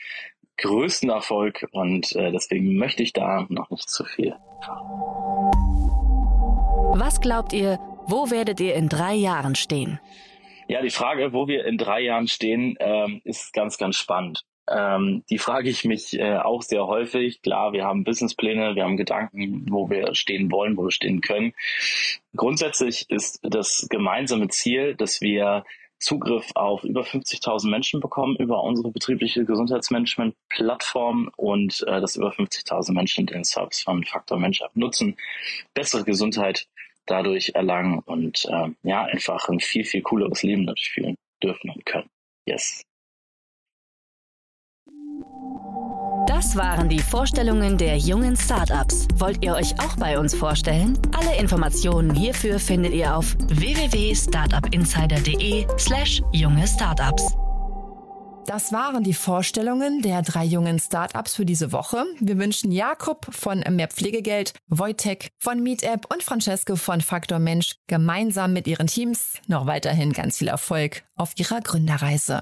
größten 0.57 1.09
Erfolg 1.09 1.67
und 1.71 2.15
äh, 2.15 2.31
deswegen 2.31 2.75
möchte 2.75 3.03
ich 3.03 3.13
da 3.13 3.45
noch 3.49 3.69
nicht 3.69 3.89
zu 3.89 4.05
viel. 4.05 4.35
Was 6.93 7.21
glaubt 7.21 7.53
ihr, 7.53 7.79
wo 8.05 8.29
werdet 8.29 8.59
ihr 8.59 8.75
in 8.75 8.89
drei 8.89 9.13
Jahren 9.13 9.55
stehen? 9.55 9.99
Ja, 10.67 10.81
die 10.81 10.89
Frage, 10.89 11.33
wo 11.33 11.47
wir 11.47 11.65
in 11.65 11.77
drei 11.77 12.01
Jahren 12.01 12.27
stehen, 12.27 12.75
ähm, 12.79 13.21
ist 13.23 13.53
ganz, 13.53 13.77
ganz 13.77 13.97
spannend. 13.97 14.43
Ähm, 14.69 15.23
die 15.29 15.37
frage 15.37 15.69
ich 15.69 15.83
mich 15.85 16.17
äh, 16.17 16.37
auch 16.37 16.61
sehr 16.61 16.85
häufig. 16.87 17.41
Klar, 17.41 17.73
wir 17.73 17.83
haben 17.83 18.03
Businesspläne, 18.03 18.75
wir 18.75 18.83
haben 18.83 18.97
Gedanken, 18.97 19.65
wo 19.69 19.89
wir 19.89 20.13
stehen 20.15 20.51
wollen, 20.51 20.77
wo 20.77 20.83
wir 20.83 20.91
stehen 20.91 21.21
können. 21.21 21.53
Grundsätzlich 22.35 23.09
ist 23.09 23.39
das 23.43 23.87
gemeinsame 23.89 24.47
Ziel, 24.47 24.95
dass 24.95 25.21
wir 25.21 25.63
Zugriff 26.01 26.51
auf 26.55 26.83
über 26.83 27.01
50.000 27.01 27.69
Menschen 27.69 27.99
bekommen 27.99 28.35
über 28.37 28.63
unsere 28.63 28.91
betriebliche 28.91 29.45
Gesundheitsmanagement-Plattform 29.45 31.31
und 31.37 31.83
äh, 31.87 32.01
dass 32.01 32.15
über 32.15 32.31
50.000 32.31 32.93
Menschen 32.93 33.27
den 33.27 33.43
Service 33.43 33.81
von 33.81 34.03
Faktor 34.03 34.39
Mensch 34.39 34.61
nutzen, 34.73 35.15
bessere 35.73 36.03
Gesundheit 36.03 36.67
dadurch 37.05 37.51
erlangen 37.55 37.99
und 37.99 38.45
äh, 38.45 38.69
ja, 38.83 39.03
einfach 39.03 39.47
ein 39.49 39.59
viel, 39.59 39.83
viel 39.83 40.01
cooleres 40.01 40.43
Leben 40.43 40.65
dadurch 40.65 40.89
führen 40.89 41.15
dürfen 41.41 41.69
und 41.69 41.85
können. 41.85 42.09
Yes. 42.45 42.81
Das 46.41 46.55
waren 46.55 46.89
die 46.89 46.97
Vorstellungen 46.97 47.77
der 47.77 47.97
jungen 47.97 48.35
Startups. 48.35 49.07
Wollt 49.17 49.45
ihr 49.45 49.53
euch 49.53 49.79
auch 49.79 49.95
bei 49.97 50.17
uns 50.17 50.33
vorstellen? 50.33 50.97
Alle 51.15 51.37
Informationen 51.37 52.15
hierfür 52.15 52.57
findet 52.57 52.95
ihr 52.95 53.15
auf 53.15 53.35
www.startupinsider.de/slash 53.47 56.23
junge 56.31 56.67
Startups. 56.67 57.35
Das 58.47 58.73
waren 58.73 59.03
die 59.03 59.13
Vorstellungen 59.13 60.01
der 60.01 60.23
drei 60.23 60.43
jungen 60.43 60.79
Startups 60.79 61.35
für 61.35 61.45
diese 61.45 61.71
Woche. 61.71 62.05
Wir 62.19 62.39
wünschen 62.39 62.71
Jakob 62.71 63.27
von 63.29 63.63
Mehr 63.69 63.89
Pflegegeld, 63.89 64.55
Wojtek 64.67 65.29
von 65.37 65.61
MeetApp 65.61 66.11
und 66.11 66.23
Francesco 66.23 66.75
von 66.75 67.01
Faktor 67.01 67.37
Mensch 67.37 67.75
gemeinsam 67.85 68.51
mit 68.51 68.65
ihren 68.65 68.87
Teams 68.87 69.33
noch 69.45 69.67
weiterhin 69.67 70.11
ganz 70.11 70.39
viel 70.39 70.47
Erfolg 70.47 71.03
auf 71.15 71.33
ihrer 71.37 71.61
Gründerreise. 71.61 72.41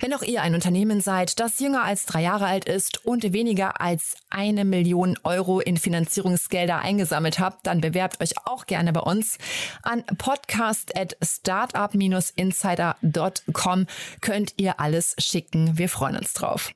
Wenn 0.00 0.14
auch 0.14 0.22
ihr 0.22 0.42
ein 0.42 0.54
Unternehmen 0.54 1.00
seid, 1.00 1.40
das 1.40 1.58
jünger 1.58 1.82
als 1.82 2.06
drei 2.06 2.22
Jahre 2.22 2.46
alt 2.46 2.66
ist 2.66 3.04
und 3.04 3.32
weniger 3.32 3.80
als 3.80 4.14
eine 4.30 4.64
Million 4.64 5.18
Euro 5.24 5.58
in 5.58 5.76
Finanzierungsgelder 5.76 6.78
eingesammelt 6.78 7.40
habt, 7.40 7.66
dann 7.66 7.80
bewerbt 7.80 8.22
euch 8.22 8.34
auch 8.44 8.66
gerne 8.66 8.92
bei 8.92 9.00
uns. 9.00 9.38
An 9.82 10.04
podcast 10.16 10.96
at 10.96 11.16
startup-insider.com 11.20 13.86
könnt 14.20 14.54
ihr 14.56 14.78
alles 14.78 15.16
schicken. 15.18 15.78
Wir 15.78 15.88
freuen 15.88 16.16
uns 16.16 16.32
drauf. 16.32 16.70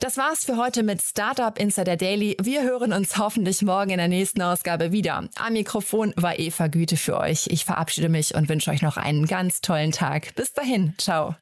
Das 0.00 0.16
war's 0.16 0.44
für 0.44 0.56
heute 0.56 0.82
mit 0.82 1.00
Startup 1.02 1.56
Insider 1.58 1.96
Daily. 1.96 2.36
Wir 2.40 2.62
hören 2.62 2.92
uns 2.92 3.18
hoffentlich 3.18 3.62
morgen 3.62 3.90
in 3.90 3.98
der 3.98 4.08
nächsten 4.08 4.42
Ausgabe 4.42 4.90
wieder. 4.90 5.28
Am 5.36 5.52
Mikrofon 5.52 6.12
war 6.16 6.36
Eva 6.38 6.66
Güte 6.66 6.96
für 6.96 7.18
euch. 7.18 7.46
Ich 7.50 7.64
verabschiede 7.64 8.08
mich 8.08 8.34
und 8.34 8.48
wünsche 8.48 8.72
euch 8.72 8.82
noch 8.82 8.96
einen 8.96 9.26
ganz 9.26 9.60
tollen 9.60 9.92
Tag. 9.92 10.34
Bis 10.34 10.52
dahin. 10.52 10.94
Ciao. 10.98 11.36